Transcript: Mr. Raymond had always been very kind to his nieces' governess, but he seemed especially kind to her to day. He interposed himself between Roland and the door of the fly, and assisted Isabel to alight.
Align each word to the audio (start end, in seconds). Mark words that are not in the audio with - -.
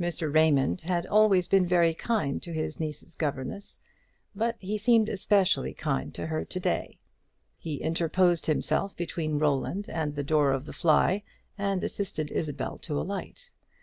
Mr. 0.00 0.34
Raymond 0.34 0.80
had 0.80 1.04
always 1.04 1.46
been 1.48 1.66
very 1.66 1.92
kind 1.92 2.42
to 2.42 2.50
his 2.54 2.80
nieces' 2.80 3.14
governess, 3.14 3.82
but 4.34 4.56
he 4.58 4.78
seemed 4.78 5.06
especially 5.10 5.74
kind 5.74 6.14
to 6.14 6.28
her 6.28 6.46
to 6.46 6.58
day. 6.58 6.98
He 7.60 7.82
interposed 7.82 8.46
himself 8.46 8.96
between 8.96 9.38
Roland 9.38 9.90
and 9.90 10.14
the 10.14 10.24
door 10.24 10.50
of 10.52 10.64
the 10.64 10.72
fly, 10.72 11.24
and 11.58 11.84
assisted 11.84 12.30
Isabel 12.30 12.78
to 12.84 12.98
alight. 12.98 13.52